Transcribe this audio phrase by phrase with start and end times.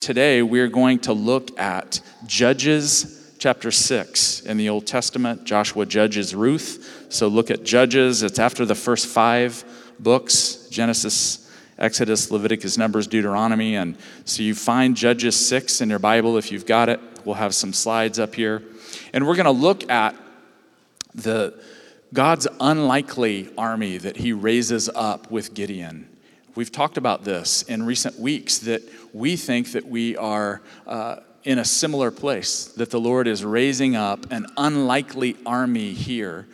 [0.00, 5.44] Today, we're going to look at Judges chapter 6 in the Old Testament.
[5.44, 7.06] Joshua judges Ruth.
[7.08, 8.22] So look at Judges.
[8.22, 9.64] It's after the first five
[9.98, 13.74] books Genesis, Exodus, Leviticus, Numbers, Deuteronomy.
[13.74, 17.00] And so you find Judges 6 in your Bible if you've got it.
[17.24, 18.62] We'll have some slides up here.
[19.12, 20.14] And we're going to look at
[21.12, 21.60] the
[22.14, 26.07] God's unlikely army that he raises up with Gideon.
[26.58, 28.82] We've talked about this in recent weeks that
[29.12, 33.94] we think that we are uh, in a similar place, that the Lord is raising
[33.94, 36.48] up an unlikely army here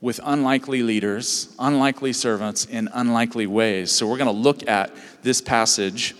[0.00, 3.92] with unlikely leaders, unlikely servants in unlikely ways.
[3.92, 6.16] So we're going to look at this passage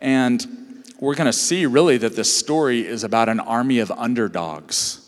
[0.00, 5.03] and we're going to see really that this story is about an army of underdogs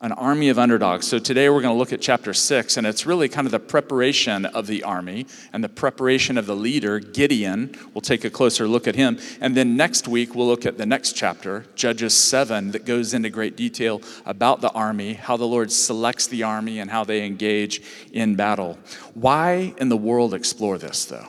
[0.00, 1.08] an army of underdogs.
[1.08, 3.58] So today we're going to look at chapter six, and it's really kind of the
[3.58, 7.74] preparation of the army and the preparation of the leader, Gideon.
[7.92, 9.18] We'll take a closer look at him.
[9.40, 13.28] And then next week we'll look at the next chapter, Judges 7, that goes into
[13.28, 17.82] great detail about the army, how the Lord selects the army, and how they engage
[18.12, 18.78] in battle.
[19.14, 21.26] Why in the world explore this, though?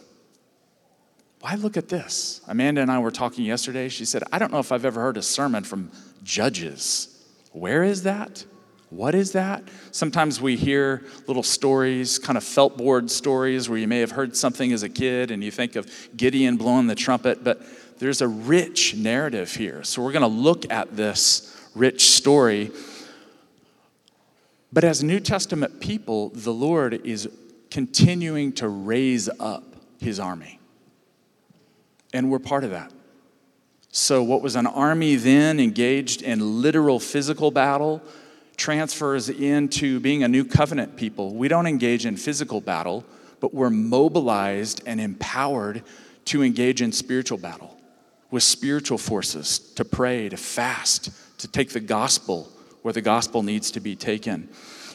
[1.42, 2.42] Why look at this?
[2.48, 3.90] Amanda and I were talking yesterday.
[3.90, 7.16] She said, I don't know if I've ever heard a sermon from Judges.
[7.52, 8.46] Where is that?
[8.90, 9.64] What is that?
[9.92, 14.36] Sometimes we hear little stories, kind of felt board stories, where you may have heard
[14.36, 15.88] something as a kid and you think of
[16.18, 17.62] Gideon blowing the trumpet, but
[18.00, 19.84] there's a rich narrative here.
[19.84, 22.72] So we're going to look at this rich story.
[24.74, 27.30] But as New Testament people, the Lord is
[27.70, 29.64] continuing to raise up
[30.00, 30.60] his army.
[32.12, 32.92] And we're part of that.
[33.92, 38.04] So, what was an army then engaged in literal physical battle
[38.60, 41.34] transfers into being a new covenant people.
[41.34, 43.06] We don't engage in physical battle,
[43.40, 45.84] but we're mobilized and empowered
[46.26, 47.76] to engage in spiritual battle
[48.30, 52.52] with spiritual forces, to pray, to fast, to take the gospel
[52.84, 54.48] where the gospel needs to be taken.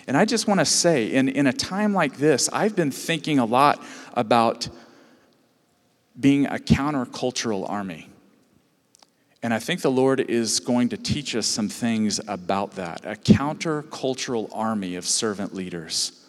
[0.07, 3.39] And I just want to say, in, in a time like this, I've been thinking
[3.39, 3.83] a lot
[4.13, 4.69] about
[6.19, 8.09] being a countercultural army.
[9.45, 13.05] And I think the Lord is going to teach us some things about that.
[13.05, 16.25] A countercultural army of servant leaders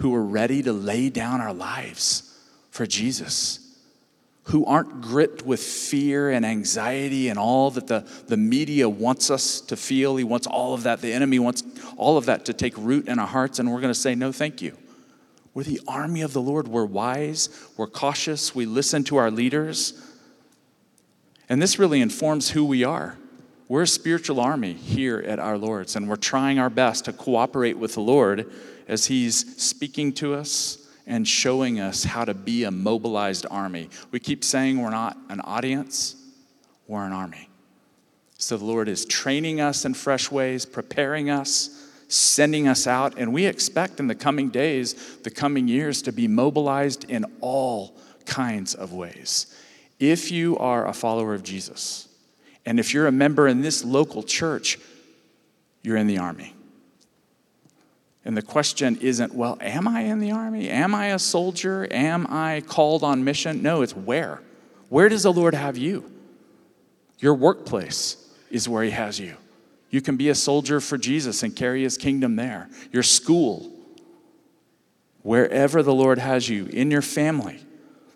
[0.00, 2.38] who are ready to lay down our lives
[2.70, 3.78] for Jesus,
[4.42, 9.62] who aren't gripped with fear and anxiety and all that the, the media wants us
[9.62, 10.16] to feel.
[10.16, 11.00] He wants all of that.
[11.00, 11.62] The enemy wants
[11.96, 14.32] all of that to take root in our hearts, and we're going to say, No,
[14.32, 14.76] thank you.
[15.54, 16.68] We're the army of the Lord.
[16.68, 20.08] We're wise, we're cautious, we listen to our leaders.
[21.50, 23.18] And this really informs who we are.
[23.66, 27.76] We're a spiritual army here at our Lord's, and we're trying our best to cooperate
[27.76, 28.50] with the Lord
[28.86, 33.90] as He's speaking to us and showing us how to be a mobilized army.
[34.12, 36.14] We keep saying we're not an audience,
[36.86, 37.48] we're an army.
[38.38, 43.32] So the Lord is training us in fresh ways, preparing us, sending us out, and
[43.32, 48.74] we expect in the coming days, the coming years, to be mobilized in all kinds
[48.74, 49.52] of ways.
[50.00, 52.08] If you are a follower of Jesus,
[52.66, 54.78] and if you're a member in this local church,
[55.82, 56.54] you're in the army.
[58.24, 60.68] And the question isn't, well, am I in the army?
[60.68, 61.86] Am I a soldier?
[61.90, 63.62] Am I called on mission?
[63.62, 64.42] No, it's where.
[64.88, 66.10] Where does the Lord have you?
[67.18, 68.16] Your workplace
[68.50, 69.36] is where He has you.
[69.90, 72.68] You can be a soldier for Jesus and carry His kingdom there.
[72.92, 73.70] Your school,
[75.22, 77.60] wherever the Lord has you, in your family.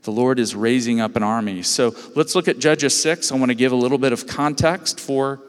[0.05, 1.63] The Lord is raising up an army.
[1.63, 3.33] So let's look at Judges 6.
[3.33, 5.41] I want to give a little bit of context for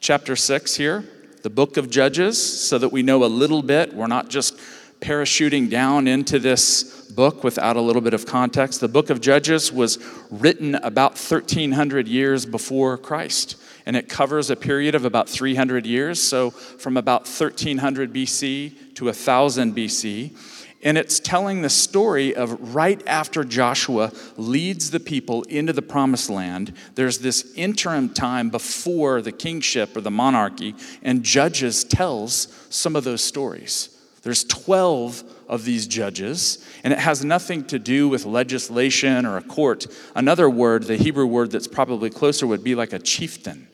[0.00, 1.04] chapter 6 here,
[1.44, 2.36] the book of Judges,
[2.68, 3.94] so that we know a little bit.
[3.94, 4.58] We're not just
[5.00, 8.80] parachuting down into this book without a little bit of context.
[8.80, 13.56] The book of Judges was written about 1300 years before Christ,
[13.86, 16.20] and it covers a period of about 300 years.
[16.20, 20.57] So from about 1300 BC to 1000 BC.
[20.82, 26.30] And it's telling the story of right after Joshua leads the people into the promised
[26.30, 32.94] land, there's this interim time before the kingship or the monarchy, and Judges tells some
[32.94, 33.90] of those stories.
[34.22, 39.42] There's 12 of these judges, and it has nothing to do with legislation or a
[39.42, 39.86] court.
[40.14, 43.66] Another word, the Hebrew word that's probably closer, would be like a chieftain.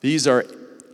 [0.00, 0.44] These are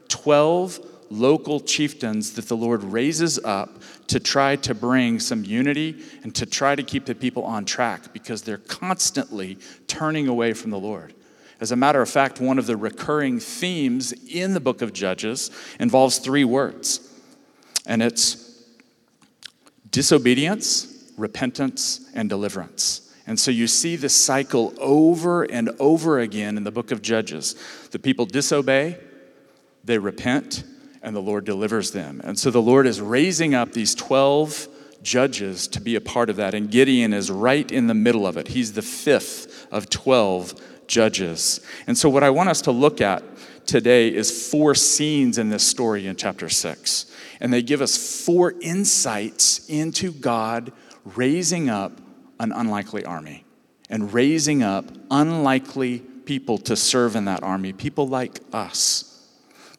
[0.09, 0.81] 12
[1.11, 6.47] local chieftains that the Lord raises up to try to bring some unity and to
[6.47, 11.15] try to keep the people on track because they're constantly turning away from the Lord.
[11.61, 15.51] As a matter of fact, one of the recurring themes in the book of Judges
[15.81, 17.01] involves three words,
[17.87, 18.65] and it's
[19.91, 23.15] disobedience, repentance, and deliverance.
[23.27, 27.55] And so you see this cycle over and over again in the book of Judges.
[27.91, 28.99] The people disobey,
[29.83, 30.63] they repent,
[31.07, 32.21] and the Lord delivers them.
[32.25, 34.69] And so the Lord is raising up these 12
[35.03, 36.53] judges to be a part of that.
[36.53, 38.49] And Gideon is right in the middle of it.
[38.49, 41.61] He's the fifth of 12 judges.
[41.87, 43.23] And so, what I want us to look at
[43.67, 47.07] today is four scenes in this story in chapter 6.
[47.41, 50.73] And they give us four insights into God
[51.05, 52.01] raising up
[52.41, 53.45] an unlikely army
[53.89, 59.16] and raising up unlikely people to serve in that army, people like us.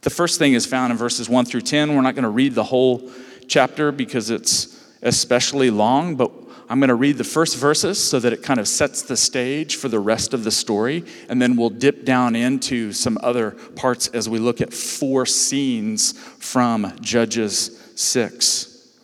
[0.01, 1.95] The first thing is found in verses 1 through 10.
[1.95, 3.09] We're not going to read the whole
[3.47, 6.31] chapter because it's especially long, but
[6.69, 9.77] I'm going to read the first verses so that it kind of sets the stage
[9.77, 11.05] for the rest of the story.
[11.29, 16.11] And then we'll dip down into some other parts as we look at four scenes
[16.39, 18.97] from Judges 6.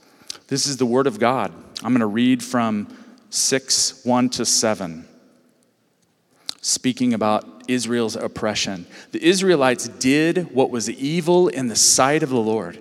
[0.48, 1.54] This is the Word of God.
[1.84, 2.96] I'm going to read from
[3.30, 5.07] 6 1 to 7,
[6.62, 8.86] speaking about Israel's oppression.
[9.12, 12.80] The Israelites did what was evil in the sight of the Lord.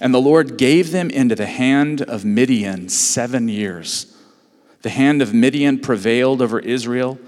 [0.00, 4.14] And the Lord gave them into the hand of Midian seven years.
[4.82, 7.18] The hand of Midian prevailed over Israel,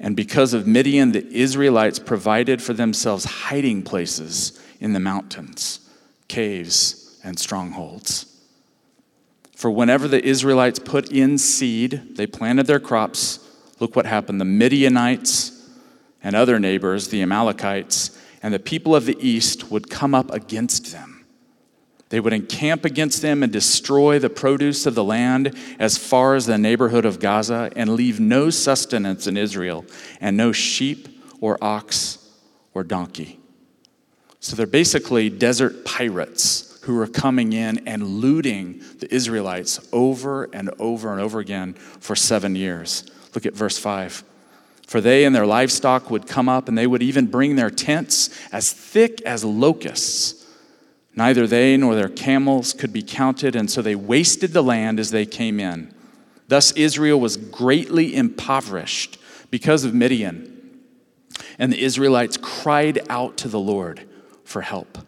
[0.00, 5.88] and because of Midian, the Israelites provided for themselves hiding places in the mountains,
[6.26, 8.26] caves, and strongholds.
[9.54, 13.38] For whenever the Israelites put in seed, they planted their crops.
[13.78, 14.40] Look what happened.
[14.40, 15.51] The Midianites
[16.22, 20.92] and other neighbors, the Amalekites, and the people of the east would come up against
[20.92, 21.22] them
[22.12, 26.44] they would encamp against them and destroy the produce of the land as far as
[26.44, 29.86] the neighborhood of Gaza and leave no sustenance in Israel
[30.20, 31.08] and no sheep
[31.40, 32.18] or ox
[32.74, 33.40] or donkey.
[34.40, 40.68] So they're basically desert pirates who are coming in and looting the Israelites over and
[40.78, 43.10] over and over again for seven years.
[43.34, 44.22] Look at verse 5.
[44.92, 48.28] For they and their livestock would come up, and they would even bring their tents
[48.52, 50.42] as thick as locusts
[51.14, 55.10] Neither they nor their camels could be counted, and so they wasted the land as
[55.10, 55.94] they came in.
[56.48, 59.18] Thus, Israel was greatly impoverished
[59.50, 60.48] because of Midian.
[61.58, 64.08] And the Israelites cried out to the Lord
[64.44, 64.98] for help.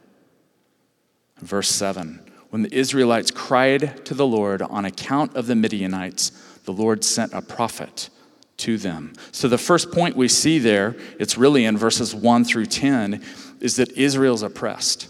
[1.39, 2.21] Verse 7
[2.51, 6.31] When the Israelites cried to the Lord on account of the Midianites,
[6.65, 8.11] the Lord sent a prophet
[8.59, 9.13] to them.
[9.33, 13.23] So, the first point we see there, it's really in verses 1 through 10,
[13.61, 15.09] is that Israel's oppressed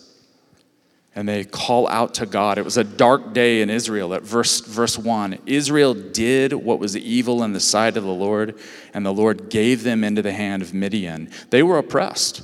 [1.17, 2.59] and they call out to God.
[2.59, 5.39] It was a dark day in Israel at verse, verse 1.
[5.47, 8.59] Israel did what was evil in the sight of the Lord,
[8.93, 11.31] and the Lord gave them into the hand of Midian.
[11.51, 12.43] They were oppressed.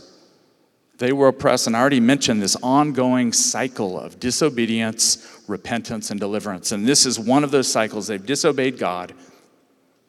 [0.99, 6.71] They were oppressed, and I already mentioned this ongoing cycle of disobedience, repentance, and deliverance.
[6.73, 8.07] And this is one of those cycles.
[8.07, 9.15] They've disobeyed God,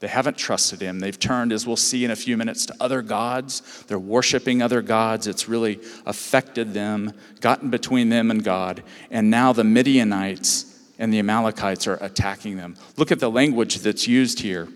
[0.02, 1.00] they haven't trusted him.
[1.00, 3.84] They've turned, as we'll see in a few minutes, to other gods.
[3.88, 5.28] They're worshiping other gods.
[5.28, 8.82] It's really affected them, gotten between them and God.
[9.12, 10.66] And now the Midianites
[10.98, 12.78] and the Amalekites are attacking them.
[12.98, 14.68] Look at the language that's used here.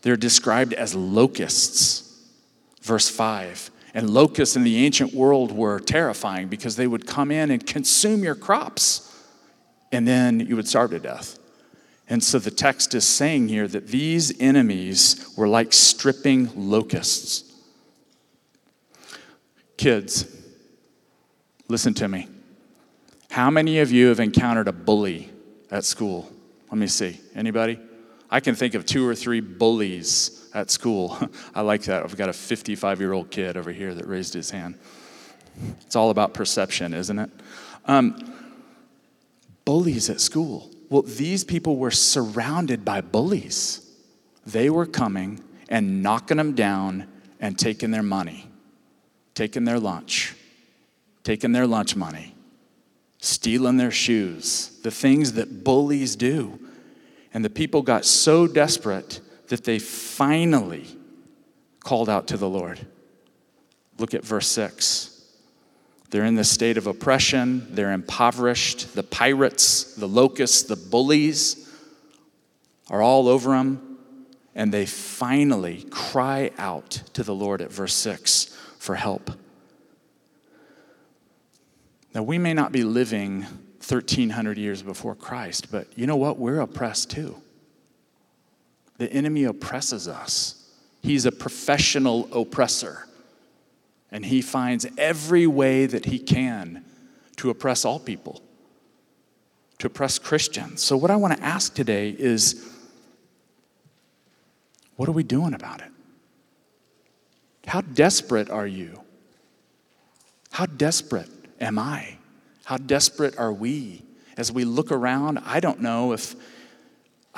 [0.00, 2.24] They're described as locusts.
[2.80, 3.70] Verse 5.
[3.92, 8.24] And locusts in the ancient world were terrifying because they would come in and consume
[8.24, 9.14] your crops,
[9.92, 11.38] and then you would starve to death.
[12.08, 17.44] And so the text is saying here that these enemies were like stripping locusts.
[19.76, 20.26] Kids,
[21.68, 22.28] listen to me.
[23.30, 25.30] How many of you have encountered a bully
[25.70, 26.30] at school?
[26.70, 27.20] Let me see.
[27.34, 27.78] Anybody?
[28.30, 31.16] I can think of two or three bullies at school.
[31.54, 32.02] I like that.
[32.02, 34.78] I've got a 55 year old kid over here that raised his hand.
[35.82, 37.30] It's all about perception, isn't it?
[37.84, 38.34] Um,
[39.64, 40.70] bullies at school.
[40.90, 43.84] Well, these people were surrounded by bullies.
[44.46, 47.06] They were coming and knocking them down
[47.40, 48.48] and taking their money,
[49.34, 50.34] taking their lunch,
[51.24, 52.34] taking their lunch money,
[53.18, 56.58] stealing their shoes, the things that bullies do.
[57.34, 60.86] And the people got so desperate that they finally
[61.80, 62.86] called out to the Lord.
[63.98, 65.17] Look at verse 6.
[66.10, 68.94] They're in the state of oppression, they're impoverished.
[68.94, 71.68] The pirates, the locusts, the bullies
[72.88, 73.98] are all over them.
[74.54, 79.30] And they finally cry out to the Lord at verse 6 for help.
[82.14, 86.38] Now, we may not be living 1,300 years before Christ, but you know what?
[86.38, 87.36] We're oppressed too.
[88.96, 90.68] The enemy oppresses us,
[91.02, 93.07] he's a professional oppressor.
[94.10, 96.84] And he finds every way that he can
[97.36, 98.42] to oppress all people,
[99.78, 100.82] to oppress Christians.
[100.82, 102.66] So, what I want to ask today is
[104.96, 105.92] What are we doing about it?
[107.68, 109.00] How desperate are you?
[110.50, 112.18] How desperate am I?
[112.64, 114.02] How desperate are we?
[114.36, 116.34] As we look around, I don't know if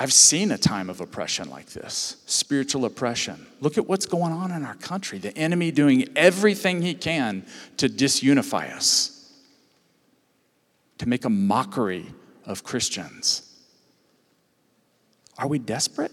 [0.01, 3.45] I've seen a time of oppression like this spiritual oppression.
[3.59, 5.19] Look at what's going on in our country.
[5.19, 7.45] The enemy doing everything he can
[7.77, 9.31] to disunify us,
[10.97, 12.07] to make a mockery
[12.47, 13.47] of Christians.
[15.37, 16.11] Are we desperate?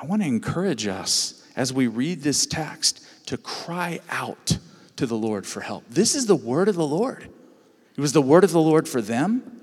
[0.00, 4.58] I want to encourage us as we read this text to cry out
[4.94, 5.82] to the Lord for help.
[5.90, 7.28] This is the word of the Lord.
[7.96, 9.53] It was the word of the Lord for them,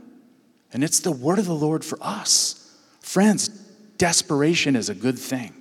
[0.73, 2.75] and it's the word of the Lord for us.
[3.01, 3.49] Friends,
[3.97, 5.53] desperation is a good thing.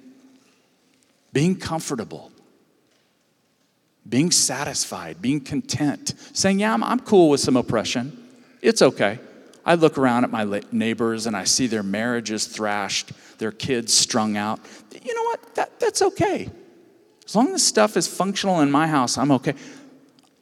[1.33, 2.33] Being comfortable,
[4.09, 8.17] being satisfied, being content, saying, Yeah, I'm, I'm cool with some oppression.
[8.63, 9.19] It's okay.
[9.65, 14.37] I look around at my neighbors and I see their marriages thrashed, their kids strung
[14.37, 14.59] out.
[15.03, 15.55] You know what?
[15.55, 16.51] That, that's okay.
[17.27, 19.55] As long as stuff is functional in my house, I'm okay.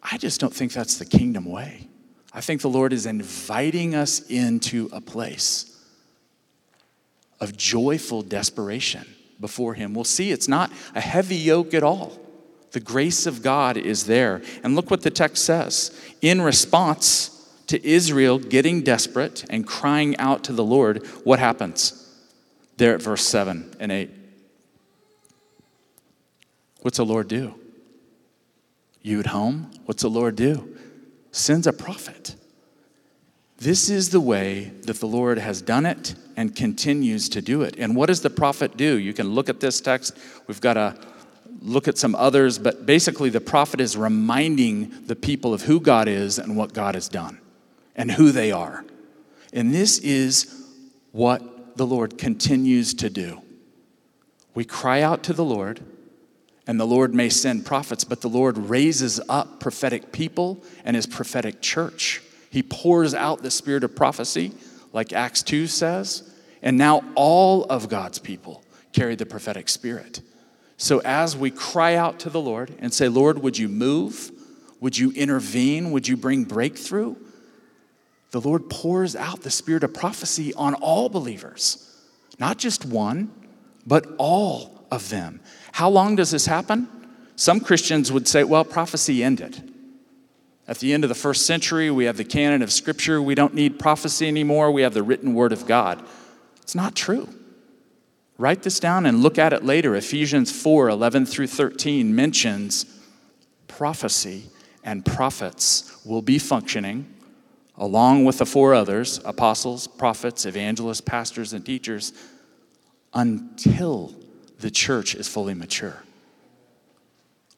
[0.03, 1.88] I just don't think that's the kingdom way.
[2.39, 5.77] I think the Lord is inviting us into a place
[7.41, 9.05] of joyful desperation
[9.41, 9.93] before Him.
[9.93, 12.17] We'll see it's not a heavy yoke at all.
[12.71, 14.41] The grace of God is there.
[14.63, 15.91] And look what the text says.
[16.23, 22.09] In response to Israel getting desperate and crying out to the Lord, what happens?
[22.77, 24.11] There at verse 7 and 8.
[26.83, 27.57] What's the Lord do?
[29.03, 29.73] You at home?
[29.87, 30.78] What's the Lord do?
[31.31, 32.35] Sends a prophet.
[33.59, 37.75] This is the way that the Lord has done it and continues to do it.
[37.77, 38.99] And what does the prophet do?
[38.99, 40.17] You can look at this text.
[40.47, 40.97] We've got to
[41.61, 46.07] look at some others, but basically, the prophet is reminding the people of who God
[46.07, 47.41] is and what God has done
[47.97, 48.85] and who they are.
[49.53, 50.67] And this is
[51.11, 53.43] what the Lord continues to do.
[54.55, 55.81] We cry out to the Lord
[56.69, 61.07] and the Lord may send prophets, but the Lord raises up prophetic people and his
[61.07, 62.21] prophetic church.
[62.51, 64.53] He pours out the spirit of prophecy,
[64.93, 70.21] like Acts 2 says, and now all of God's people carry the prophetic spirit.
[70.77, 74.31] So as we cry out to the Lord and say, Lord, would you move?
[74.81, 75.91] Would you intervene?
[75.91, 77.17] Would you bring breakthrough?
[78.31, 81.97] The Lord pours out the spirit of prophecy on all believers,
[82.39, 83.33] not just one,
[83.87, 85.41] but all of them.
[85.73, 86.89] How long does this happen?
[87.37, 89.73] Some Christians would say, well, prophecy ended.
[90.67, 93.23] At the end of the first century, we have the canon of Scripture.
[93.23, 94.71] We don't need prophecy anymore.
[94.71, 96.05] We have the written word of God.
[96.61, 97.29] It's not true.
[98.37, 99.97] Write this down and look at it later.
[99.97, 102.87] Ephesians 4 11 through 13 mentions
[103.67, 104.51] prophecy
[104.85, 107.15] and prophets will be functioning
[107.77, 112.13] along with the four others apostles, prophets, evangelists, pastors, and teachers
[113.15, 114.15] until
[114.59, 116.03] the church is fully mature.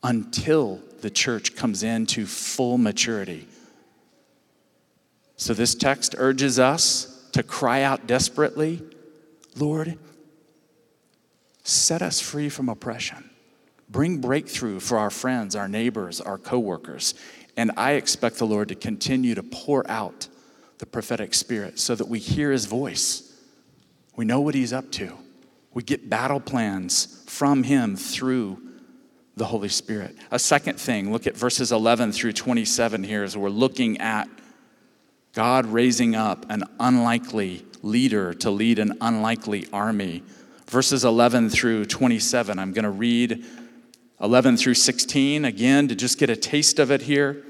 [0.03, 3.47] Until the church comes into full maturity.
[5.37, 8.83] So, this text urges us to cry out desperately
[9.57, 9.99] Lord,
[11.65, 13.31] set us free from oppression.
[13.89, 17.15] Bring breakthrough for our friends, our neighbors, our coworkers.
[17.57, 20.29] And I expect the Lord to continue to pour out
[20.79, 23.37] the prophetic spirit so that we hear his voice.
[24.17, 25.13] We know what he's up to.
[25.73, 28.61] We get battle plans from Him through
[29.37, 30.17] the Holy Spirit.
[30.31, 34.29] A second thing, look at verses 11 through 27 here as we're looking at
[35.33, 40.23] God raising up an unlikely leader to lead an unlikely army.
[40.67, 43.45] Verses 11 through 27, I'm going to read
[44.21, 47.45] 11 through 16 again to just get a taste of it here.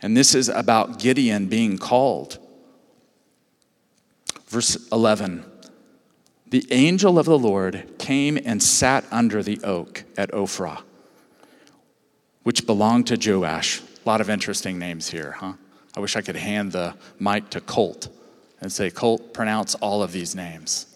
[0.00, 2.38] And this is about Gideon being called.
[4.46, 5.44] Verse 11
[6.54, 10.82] the angel of the Lord came and sat under the oak at Ophrah,
[12.44, 13.80] which belonged to Joash.
[13.80, 15.54] A lot of interesting names here, huh?
[15.96, 18.06] I wish I could hand the mic to Colt
[18.60, 20.86] and say, Colt, pronounce all of these names.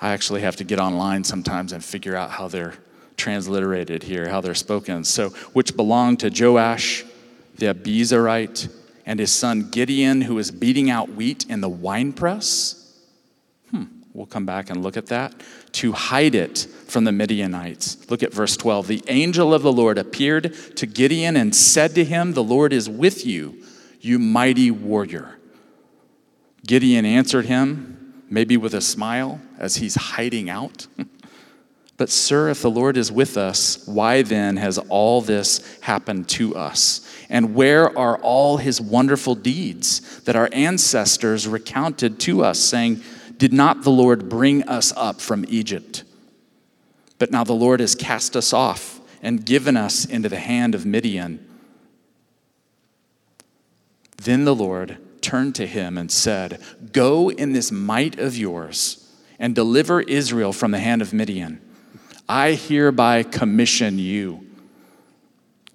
[0.00, 2.74] I actually have to get online sometimes and figure out how they're
[3.16, 5.04] transliterated here, how they're spoken.
[5.04, 7.04] So, which belonged to Joash
[7.56, 8.68] the Abiezrite
[9.06, 12.82] and his son Gideon, who was beating out wheat in the winepress.
[14.16, 15.34] We'll come back and look at that.
[15.72, 18.10] To hide it from the Midianites.
[18.10, 18.86] Look at verse 12.
[18.86, 22.88] The angel of the Lord appeared to Gideon and said to him, The Lord is
[22.88, 23.62] with you,
[24.00, 25.36] you mighty warrior.
[26.66, 30.86] Gideon answered him, maybe with a smile, as he's hiding out.
[31.98, 36.56] but, sir, if the Lord is with us, why then has all this happened to
[36.56, 37.06] us?
[37.28, 43.02] And where are all his wonderful deeds that our ancestors recounted to us, saying,
[43.38, 46.04] Did not the Lord bring us up from Egypt?
[47.18, 50.86] But now the Lord has cast us off and given us into the hand of
[50.86, 51.44] Midian.
[54.16, 56.60] Then the Lord turned to him and said,
[56.92, 59.02] Go in this might of yours
[59.38, 61.60] and deliver Israel from the hand of Midian.
[62.28, 64.46] I hereby commission you.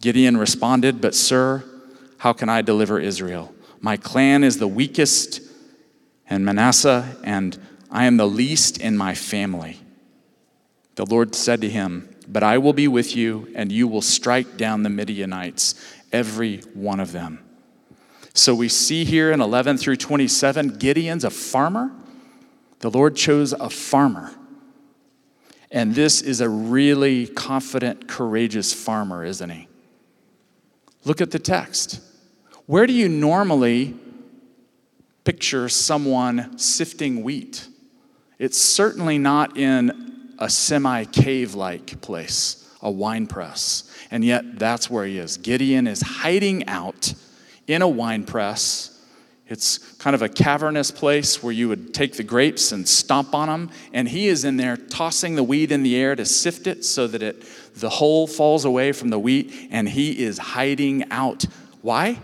[0.01, 1.63] Gideon responded, But, sir,
[2.17, 3.53] how can I deliver Israel?
[3.79, 5.41] My clan is the weakest,
[6.31, 7.59] and Manasseh, and
[7.91, 9.81] I am the least in my family.
[10.95, 14.55] The Lord said to him, But I will be with you, and you will strike
[14.55, 15.75] down the Midianites,
[16.13, 17.43] every one of them.
[18.33, 21.91] So we see here in 11 through 27, Gideon's a farmer.
[22.79, 24.33] The Lord chose a farmer.
[25.69, 29.67] And this is a really confident, courageous farmer, isn't he?
[31.03, 31.99] Look at the text.
[32.67, 33.95] Where do you normally
[35.31, 37.65] picture someone sifting wheat?
[38.37, 43.89] It's certainly not in a semi cave like place, a wine press.
[44.11, 45.37] And yet, that's where he is.
[45.37, 47.13] Gideon is hiding out
[47.65, 49.01] in a wine press.
[49.47, 53.47] It's kind of a cavernous place where you would take the grapes and stomp on
[53.47, 53.69] them.
[53.93, 57.07] And he is in there tossing the wheat in the air to sift it so
[57.07, 59.69] that it, the whole falls away from the wheat.
[59.71, 61.45] And he is hiding out.
[61.81, 62.19] Why?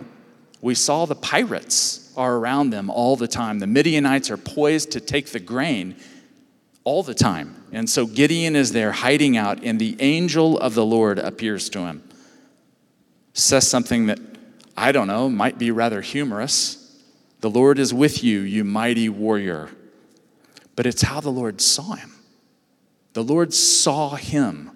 [0.60, 3.60] We saw the pirates are around them all the time.
[3.60, 5.96] The Midianites are poised to take the grain
[6.84, 7.64] all the time.
[7.72, 11.80] And so Gideon is there hiding out, and the angel of the Lord appears to
[11.80, 12.04] him.
[13.34, 14.20] Says something that
[14.78, 17.02] I don't know, might be rather humorous.
[17.42, 19.70] The Lord is with you, you mighty warrior.
[20.76, 22.14] But it's how the Lord saw him.
[23.14, 24.70] The Lord saw him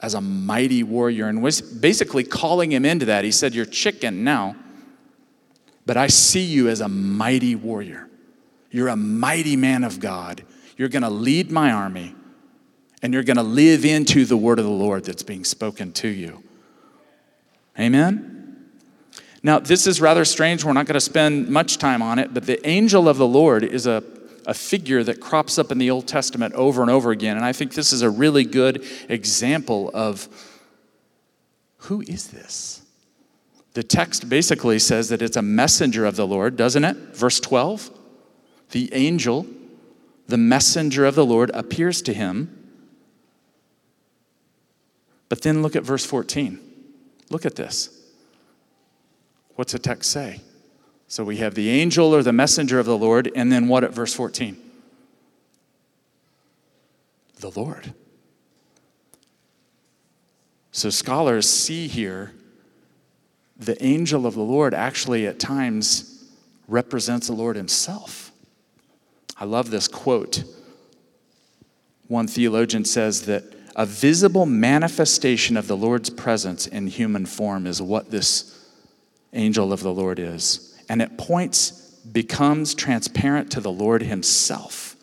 [0.00, 3.24] as a mighty warrior and was basically calling him into that.
[3.24, 4.56] He said, You're chicken now,
[5.86, 8.08] but I see you as a mighty warrior.
[8.70, 10.44] You're a mighty man of God.
[10.76, 12.14] You're going to lead my army,
[13.02, 16.08] and you're going to live into the word of the Lord that's being spoken to
[16.08, 16.42] you.
[17.78, 18.68] Amen?
[19.42, 20.64] Now, this is rather strange.
[20.64, 23.64] We're not going to spend much time on it, but the angel of the Lord
[23.64, 24.04] is a,
[24.46, 27.36] a figure that crops up in the Old Testament over and over again.
[27.36, 30.28] And I think this is a really good example of
[31.78, 32.81] who is this?
[33.74, 36.96] The text basically says that it's a messenger of the Lord, doesn't it?
[37.14, 37.90] Verse 12.
[38.70, 39.46] The angel,
[40.26, 42.58] the messenger of the Lord, appears to him.
[45.28, 46.58] But then look at verse 14.
[47.30, 47.98] Look at this.
[49.54, 50.40] What's the text say?
[51.08, 53.92] So we have the angel or the messenger of the Lord, and then what at
[53.92, 54.56] verse 14?
[57.40, 57.94] The Lord.
[60.70, 62.32] So scholars see here
[63.56, 66.24] the angel of the Lord actually at times
[66.68, 68.32] represents the Lord himself.
[69.36, 70.44] I love this quote.
[72.08, 77.80] One theologian says that a visible manifestation of the Lord's presence in human form is
[77.80, 78.58] what this
[79.32, 80.78] angel of the Lord is.
[80.88, 81.70] And it points,
[82.12, 84.96] becomes transparent to the Lord Himself.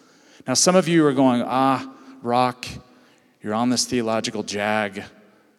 [0.48, 2.68] Now, some of you are going, ah, Brock,
[3.42, 5.04] you're on this theological jag.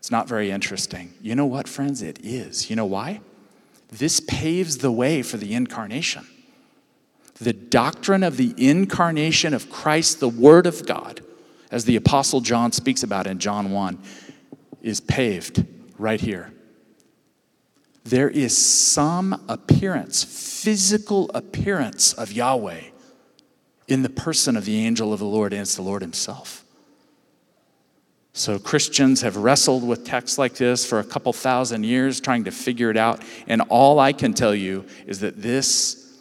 [0.01, 1.15] It's not very interesting.
[1.23, 2.03] You know what, friends?
[2.03, 2.69] It is.
[2.69, 3.21] You know why?
[3.89, 6.27] This paves the way for the incarnation.
[7.39, 11.21] The doctrine of the incarnation of Christ, the Word of God,
[11.71, 13.99] as the Apostle John speaks about in John 1,
[14.83, 15.65] is paved
[15.97, 16.53] right here
[18.05, 22.81] there is some appearance, physical appearance of Yahweh
[23.89, 26.65] in the person of the angel of the Lord, and it's the Lord Himself.
[28.33, 32.51] So Christians have wrestled with texts like this for a couple thousand years, trying to
[32.51, 33.23] figure it out.
[33.47, 36.19] And all I can tell you is that this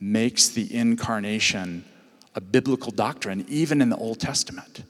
[0.00, 1.84] makes the incarnation
[2.34, 4.82] a biblical doctrine, even in the Old Testament.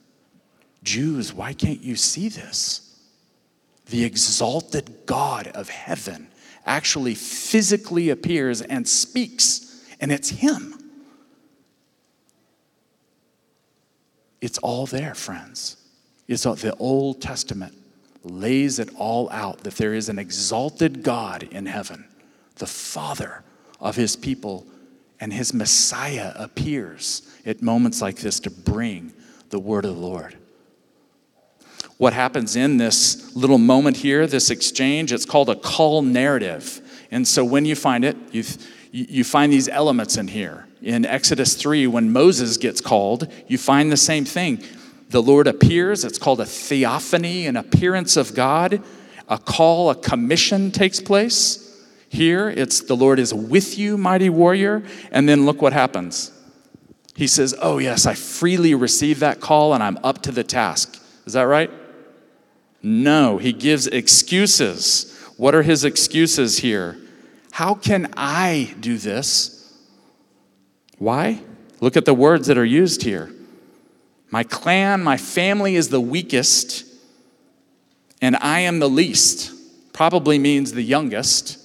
[0.84, 2.92] Jews, why can't you see this?
[3.92, 6.28] the exalted God of heaven
[6.64, 10.74] actually physically appears and speaks, and it's Him.
[14.40, 15.76] It's all there, friends.
[16.28, 17.74] It's the Old Testament
[18.24, 22.06] lays it all out that there is an exalted God in heaven,
[22.56, 23.42] the Father
[23.80, 24.66] of His people,
[25.20, 29.12] and His Messiah appears at moments like this to bring
[29.50, 30.36] the word of the Lord
[32.02, 35.12] what happens in this little moment here, this exchange.
[35.12, 36.80] It's called a call narrative.
[37.12, 38.42] And so when you find it, you,
[38.90, 40.66] you find these elements in here.
[40.82, 44.64] In Exodus 3, when Moses gets called, you find the same thing.
[45.12, 48.82] The Lord appears, it's called a theophany, an appearance of God.
[49.28, 51.84] A call, a commission takes place.
[52.08, 54.82] Here, it's the Lord is with you, mighty warrior.
[55.10, 56.32] And then look what happens
[57.14, 60.98] He says, Oh, yes, I freely receive that call and I'm up to the task.
[61.26, 61.70] Is that right?
[62.82, 65.14] No, he gives excuses.
[65.36, 66.96] What are his excuses here?
[67.50, 69.78] How can I do this?
[70.96, 71.42] Why?
[71.80, 73.30] Look at the words that are used here.
[74.32, 76.84] My clan, my family is the weakest,
[78.20, 79.52] and I am the least.
[79.92, 81.58] Probably means the youngest.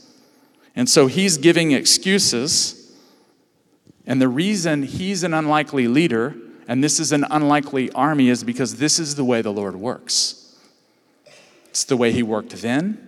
[0.76, 2.96] And so he's giving excuses.
[4.06, 6.36] And the reason he's an unlikely leader
[6.68, 10.58] and this is an unlikely army is because this is the way the Lord works.
[11.70, 13.04] It's the way he worked then.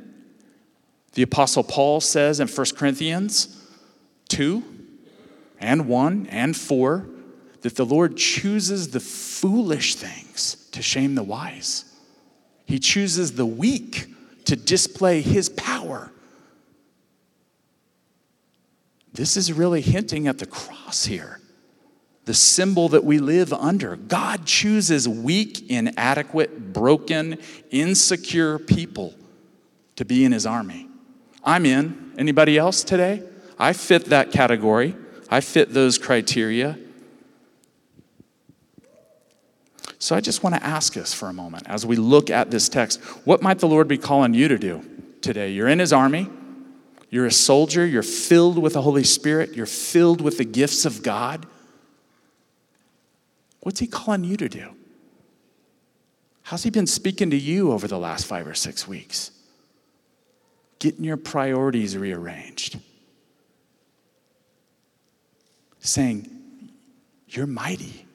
[1.13, 3.61] The Apostle Paul says in 1 Corinthians
[4.29, 4.63] 2
[5.59, 7.09] and 1 and 4
[7.61, 11.85] that the Lord chooses the foolish things to shame the wise.
[12.65, 14.07] He chooses the weak
[14.45, 16.11] to display his power.
[19.13, 21.39] This is really hinting at the cross here,
[22.25, 23.95] the symbol that we live under.
[23.95, 27.37] God chooses weak, inadequate, broken,
[27.71, 29.13] insecure people
[29.95, 30.87] to be in his army.
[31.43, 32.13] I'm in.
[32.17, 33.23] Anybody else today?
[33.57, 34.95] I fit that category.
[35.29, 36.77] I fit those criteria.
[39.99, 42.69] So I just want to ask us for a moment as we look at this
[42.69, 44.81] text what might the Lord be calling you to do
[45.21, 45.51] today?
[45.51, 46.29] You're in His army,
[47.09, 51.03] you're a soldier, you're filled with the Holy Spirit, you're filled with the gifts of
[51.03, 51.45] God.
[53.59, 54.69] What's He calling you to do?
[56.43, 59.31] How's He been speaking to you over the last five or six weeks?
[60.79, 62.79] Getting your priorities rearranged.
[65.81, 66.71] Saying,
[67.27, 68.05] You're mighty.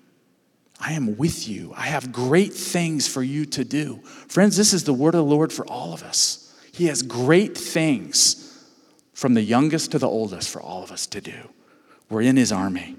[0.85, 1.73] I am with you.
[1.75, 4.01] I have great things for you to do.
[4.29, 6.55] Friends, this is the word of the Lord for all of us.
[6.73, 8.63] He has great things
[9.15, 11.49] from the youngest to the oldest for all of us to do.
[12.11, 12.97] We're in his army.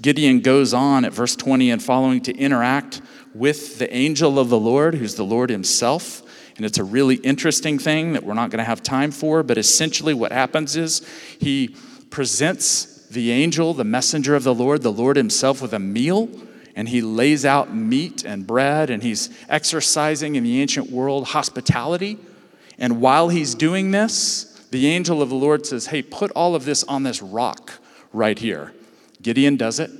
[0.00, 3.02] Gideon goes on at verse 20 and following to interact
[3.34, 6.22] with the angel of the Lord, who's the Lord himself.
[6.56, 9.58] And it's a really interesting thing that we're not going to have time for, but
[9.58, 11.06] essentially what happens is
[11.38, 11.76] he
[12.08, 16.28] presents the angel, the messenger of the Lord, the Lord himself, with a meal,
[16.76, 22.18] and he lays out meat and bread, and he's exercising in the ancient world hospitality.
[22.78, 26.64] And while he's doing this, the angel of the Lord says, Hey, put all of
[26.64, 27.72] this on this rock
[28.12, 28.72] right here.
[29.20, 29.90] Gideon does it,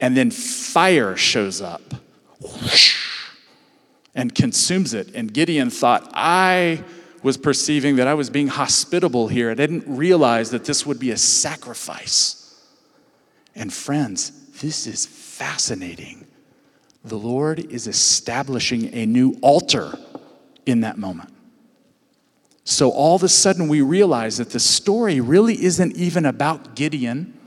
[0.00, 1.82] and then fire shows up
[4.14, 5.14] and consumes it.
[5.14, 6.82] And Gideon thought, I
[7.22, 9.50] was perceiving that I was being hospitable here.
[9.50, 12.35] I didn't realize that this would be a sacrifice.
[13.56, 16.26] And friends, this is fascinating.
[17.04, 19.98] The Lord is establishing a new altar
[20.66, 21.32] in that moment.
[22.64, 27.38] So all of a sudden, we realize that the story really isn't even about Gideon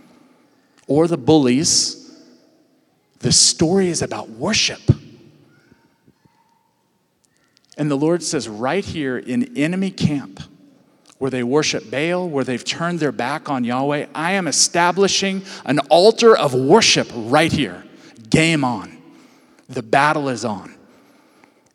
[0.88, 2.17] or the bullies.
[3.19, 4.82] The story is about worship.
[7.78, 10.41] And the Lord says, right here in enemy camp,
[11.19, 15.79] where they worship Baal, where they've turned their back on Yahweh, I am establishing an
[15.89, 17.86] altar of worship right here.
[18.29, 18.97] Game on.
[19.67, 20.73] The battle is on.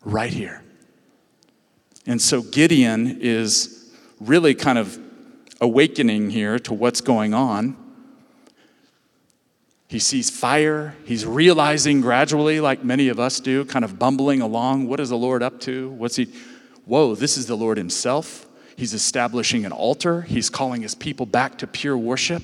[0.02, 0.62] Right here.
[2.07, 4.98] And so Gideon is really kind of
[5.61, 7.76] awakening here to what's going on.
[9.88, 10.96] He sees fire.
[11.04, 14.88] He's realizing gradually, like many of us do, kind of bumbling along.
[14.88, 15.90] What is the Lord up to?
[15.90, 16.33] What's he?
[16.87, 18.43] Whoa, this is the Lord Himself.
[18.77, 20.23] He's establishing an altar.
[20.23, 22.43] He's calling His people back to pure worship.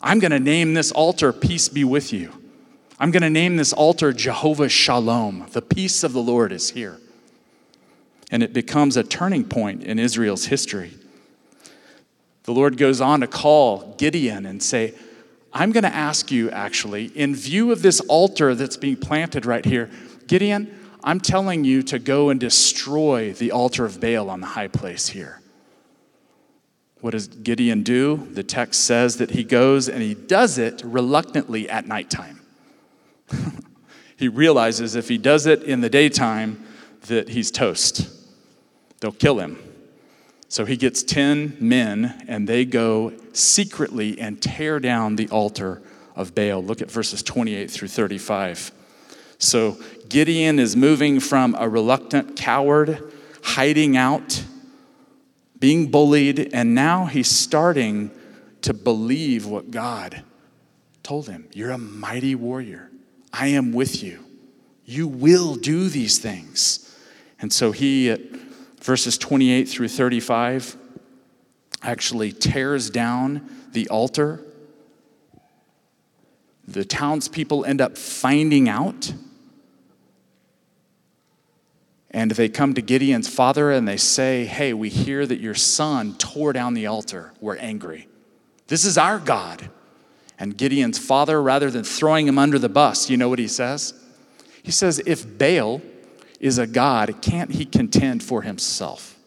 [0.00, 2.32] I'm going to name this altar Peace Be With You.
[3.00, 5.46] I'm going to name this altar Jehovah Shalom.
[5.52, 6.98] The peace of the Lord is here.
[8.30, 10.94] And it becomes a turning point in Israel's history.
[12.44, 14.94] The Lord goes on to call Gideon and say,
[15.52, 19.64] I'm going to ask you, actually, in view of this altar that's being planted right
[19.64, 19.90] here,
[20.26, 24.68] Gideon, I'm telling you to go and destroy the altar of Baal on the high
[24.68, 25.40] place here.
[27.00, 28.28] What does Gideon do?
[28.32, 32.40] The text says that he goes and he does it reluctantly at nighttime.
[34.16, 36.64] he realizes if he does it in the daytime,
[37.02, 38.10] that he's toast.
[39.00, 39.58] They'll kill him.
[40.48, 45.82] So he gets 10 men and they go secretly and tear down the altar
[46.16, 46.62] of Baal.
[46.62, 48.72] Look at verses 28 through 35.
[49.38, 54.42] So Gideon is moving from a reluctant coward, hiding out,
[55.60, 58.10] being bullied, and now he's starting
[58.62, 60.22] to believe what God
[61.02, 61.48] told him.
[61.52, 62.90] You're a mighty warrior.
[63.32, 64.24] I am with you.
[64.84, 66.96] You will do these things.
[67.40, 68.20] And so he at
[68.80, 70.76] verses 28 through 35
[71.82, 74.44] actually tears down the altar.
[76.66, 79.12] the townspeople end up finding out.
[82.10, 86.14] And they come to Gideon's father and they say, Hey, we hear that your son
[86.16, 87.32] tore down the altar.
[87.40, 88.08] We're angry.
[88.68, 89.70] This is our God.
[90.38, 93.92] And Gideon's father, rather than throwing him under the bus, you know what he says?
[94.62, 95.82] He says, If Baal
[96.40, 99.18] is a God, can't he contend for himself?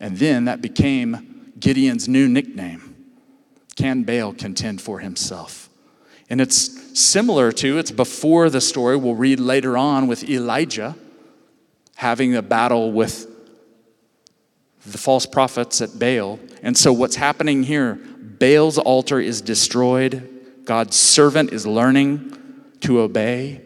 [0.00, 2.94] And then that became Gideon's new nickname.
[3.76, 5.65] Can Baal contend for himself?
[6.28, 10.96] And it's similar to, it's before the story we'll read later on with Elijah
[11.96, 13.26] having a battle with
[14.84, 16.38] the false prophets at Baal.
[16.62, 20.28] And so what's happening here, Baal's altar is destroyed.
[20.64, 22.38] God's servant is learning
[22.80, 23.62] to obey.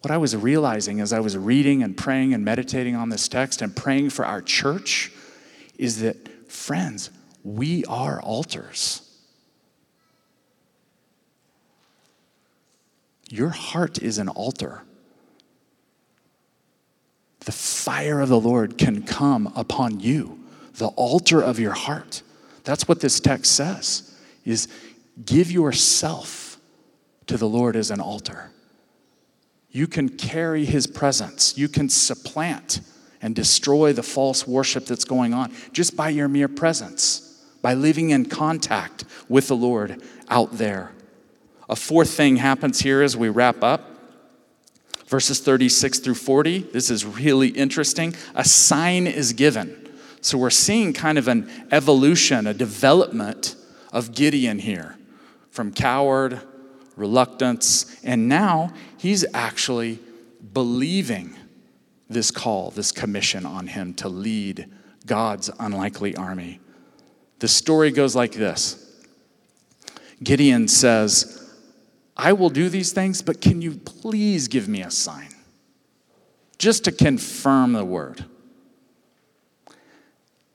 [0.00, 3.60] What I was realizing as I was reading and praying and meditating on this text
[3.60, 5.12] and praying for our church
[5.76, 7.10] is that, friends,
[7.44, 9.09] we are altars.
[13.30, 14.82] Your heart is an altar.
[17.40, 20.40] The fire of the Lord can come upon you,
[20.74, 22.22] the altar of your heart.
[22.64, 24.14] That's what this text says
[24.44, 24.68] is
[25.24, 26.58] give yourself
[27.28, 28.50] to the Lord as an altar.
[29.70, 31.56] You can carry his presence.
[31.56, 32.80] You can supplant
[33.22, 38.10] and destroy the false worship that's going on just by your mere presence, by living
[38.10, 40.92] in contact with the Lord out there.
[41.70, 43.88] A fourth thing happens here as we wrap up.
[45.06, 48.12] Verses 36 through 40, this is really interesting.
[48.34, 49.88] A sign is given.
[50.20, 53.54] So we're seeing kind of an evolution, a development
[53.92, 54.98] of Gideon here
[55.50, 56.40] from coward,
[56.96, 60.00] reluctance, and now he's actually
[60.52, 61.36] believing
[62.08, 64.68] this call, this commission on him to lead
[65.06, 66.58] God's unlikely army.
[67.38, 68.90] The story goes like this
[70.22, 71.39] Gideon says,
[72.22, 75.28] I will do these things, but can you please give me a sign?
[76.58, 78.26] Just to confirm the word.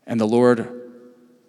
[0.05, 0.69] And the Lord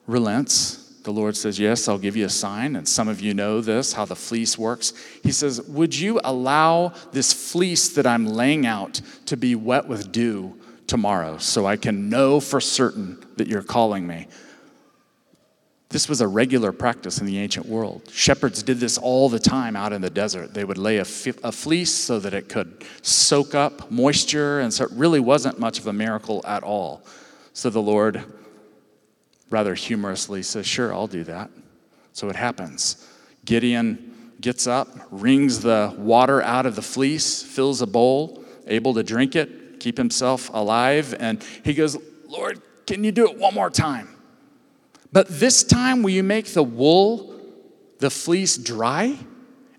[0.07, 1.00] relents.
[1.02, 2.76] The Lord says, Yes, I'll give you a sign.
[2.76, 4.94] And some of you know this, how the fleece works.
[5.22, 10.12] He says, Would you allow this fleece that I'm laying out to be wet with
[10.12, 14.29] dew tomorrow so I can know for certain that you're calling me?
[15.88, 18.11] This was a regular practice in the ancient world.
[18.11, 20.53] Shepherds did this all the time out in the desert.
[20.53, 24.85] They would lay a, a, fleece so that it could soak up moisture, and so
[24.85, 27.05] it really wasn't much of a miracle at all.
[27.53, 28.25] So the Lord,
[29.49, 31.51] rather humorously, says, Sure, I'll do that.
[32.12, 33.09] So it happens.
[33.44, 39.05] Gideon gets up, wrings the water out of the fleece, fills a bowl, able to
[39.05, 41.96] drink it, keep himself alive, and he goes,
[42.27, 44.15] Lord, can you do it one more time?
[45.16, 47.40] But this time, will you make the wool,
[48.00, 49.16] the fleece dry,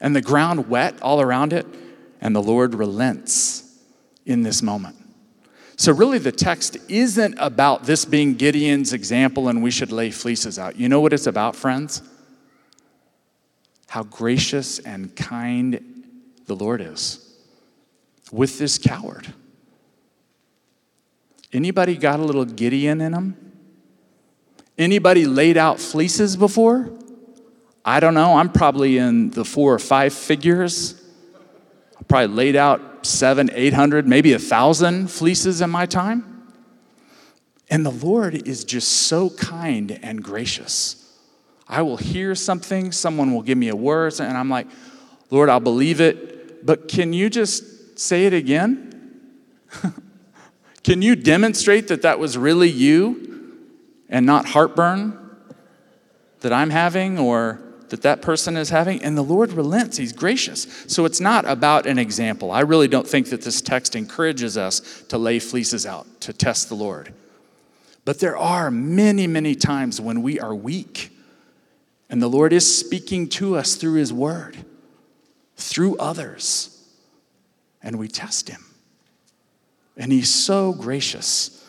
[0.02, 1.68] and the ground wet all around it?
[2.20, 3.78] And the Lord relents
[4.26, 4.96] in this moment.
[5.76, 10.58] So, really, the text isn't about this being Gideon's example and we should lay fleeces
[10.58, 10.76] out.
[10.76, 12.02] You know what it's about, friends?
[13.90, 16.04] How gracious and kind
[16.48, 17.38] the Lord is
[18.32, 19.32] with this coward.
[21.54, 23.47] Anybody got a little Gideon in them?
[24.78, 26.90] Anybody laid out fleeces before?
[27.84, 28.36] I don't know.
[28.36, 31.02] I'm probably in the four or five figures.
[32.00, 36.54] I probably laid out seven, eight hundred, maybe a thousand fleeces in my time.
[37.70, 41.04] And the Lord is just so kind and gracious.
[41.68, 44.68] I will hear something, someone will give me a word, and I'm like,
[45.30, 49.32] Lord, I'll believe it, but can you just say it again?
[50.84, 53.37] can you demonstrate that that was really you?
[54.10, 55.18] And not heartburn
[56.42, 59.02] that I'm having or that that person is having.
[59.02, 60.68] And the Lord relents, He's gracious.
[60.88, 62.52] So it's not about an example.
[62.52, 66.70] I really don't think that this text encourages us to lay fleeces out to test
[66.70, 67.14] the Lord.
[68.06, 71.12] But there are many, many times when we are weak
[72.10, 74.58] and the Lord is speaking to us through His Word,
[75.58, 76.74] through others,
[77.84, 78.64] and we test Him.
[79.98, 81.66] And He's so gracious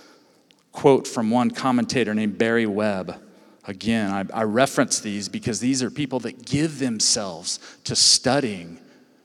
[0.78, 3.20] quote from one commentator named Barry Webb.
[3.64, 8.78] Again, I, I reference these because these are people that give themselves to studying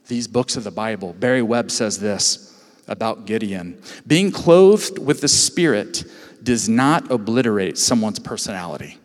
[0.08, 1.14] these books of the Bible.
[1.14, 6.06] Barry Webb says this about Gideon Being clothed with the Spirit
[6.42, 8.98] does not obliterate someone's personality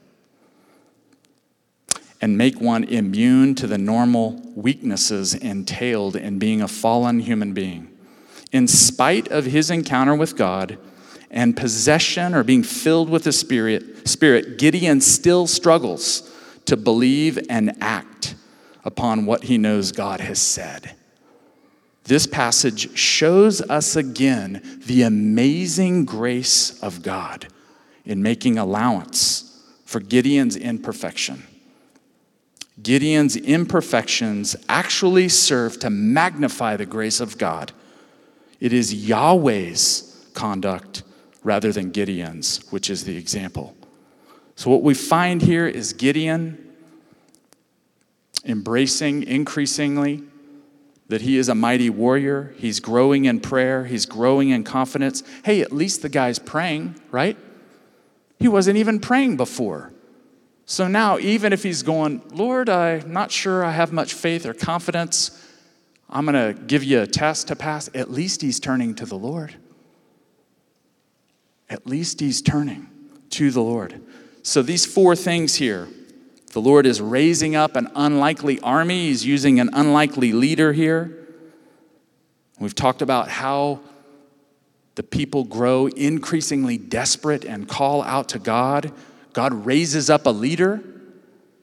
[2.22, 7.94] and make one immune to the normal weaknesses entailed in being a fallen human being.
[8.52, 10.78] In spite of his encounter with God,
[11.30, 17.76] and possession or being filled with the Spirit, Spirit, Gideon still struggles to believe and
[17.80, 18.34] act
[18.84, 20.94] upon what he knows God has said.
[22.04, 27.48] This passage shows us again the amazing grace of God
[28.06, 31.42] in making allowance for Gideon's imperfection.
[32.82, 37.72] Gideon's imperfections actually serve to magnify the grace of God.
[38.60, 41.02] It is Yahweh's conduct
[41.42, 43.76] rather than Gideon's, which is the example.
[44.56, 46.64] So, what we find here is Gideon
[48.44, 50.22] embracing increasingly
[51.08, 52.54] that he is a mighty warrior.
[52.58, 55.22] He's growing in prayer, he's growing in confidence.
[55.44, 57.36] Hey, at least the guy's praying, right?
[58.38, 59.92] He wasn't even praying before.
[60.66, 64.52] So now, even if he's going, Lord, I'm not sure I have much faith or
[64.52, 65.30] confidence,
[66.10, 69.16] I'm going to give you a test to pass, at least he's turning to the
[69.16, 69.54] Lord.
[71.70, 72.88] At least he's turning
[73.30, 74.00] to the Lord.
[74.42, 75.88] So, these four things here
[76.52, 81.14] the Lord is raising up an unlikely army, He's using an unlikely leader here.
[82.58, 83.80] We've talked about how
[84.94, 88.92] the people grow increasingly desperate and call out to God.
[89.32, 90.82] God raises up a leader.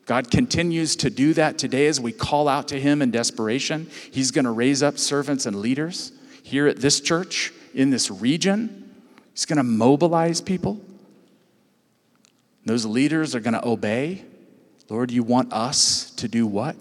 [0.06, 3.90] God continues to do that today as we call out to Him in desperation.
[4.12, 6.12] He's going to raise up servants and leaders
[6.44, 8.85] here at this church, in this region.
[9.36, 10.80] He's going to mobilize people.
[12.64, 14.24] Those leaders are going to obey.
[14.90, 16.78] Lord, you want us to do what?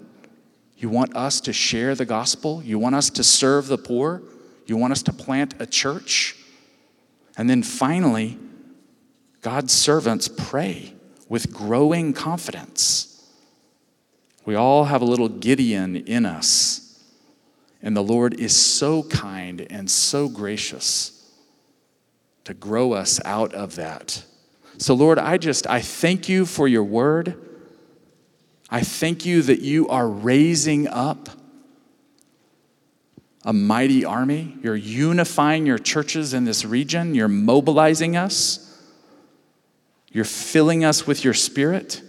[0.77, 2.63] You want us to share the gospel?
[2.63, 4.23] You want us to serve the poor?
[4.67, 6.37] You want us to plant a church?
[7.37, 8.39] And then finally,
[9.41, 10.93] God's servants pray
[11.27, 13.29] with growing confidence.
[14.45, 17.03] We all have a little Gideon in us,
[17.81, 21.14] and the Lord is so kind and so gracious
[22.45, 24.23] to grow us out of that.
[24.77, 27.35] So, Lord, I just, I thank you for your word.
[28.69, 31.29] I thank you that you are raising up
[33.43, 34.57] a mighty army.
[34.61, 37.13] You're unifying your churches in this region.
[37.13, 38.61] You're mobilizing us.
[40.11, 42.01] You're filling us with your spirit.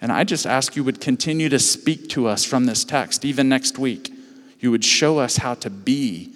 [0.00, 3.48] And I just ask you would continue to speak to us from this text, even
[3.48, 4.15] next week.
[4.60, 6.32] You would show us how to be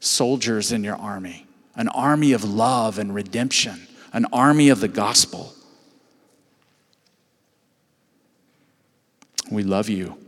[0.00, 1.46] soldiers in your army,
[1.76, 5.52] an army of love and redemption, an army of the gospel.
[9.50, 10.18] We love you.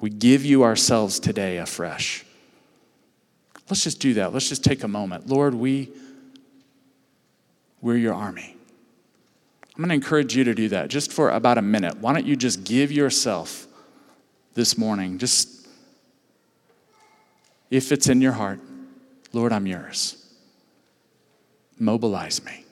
[0.00, 2.24] We give you ourselves today afresh.
[3.70, 4.32] Let's just do that.
[4.32, 5.28] Let's just take a moment.
[5.28, 5.90] Lord, we
[7.80, 8.56] we're your army.
[9.76, 11.98] I'm going to encourage you to do that just for about a minute.
[11.98, 13.66] Why don't you just give yourself
[14.54, 15.63] this morning, just
[17.74, 18.60] if it's in your heart,
[19.32, 20.32] Lord, I'm yours.
[21.76, 22.64] Mobilize me.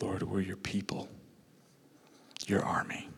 [0.00, 1.08] Lord, we're your people,
[2.46, 3.11] your army.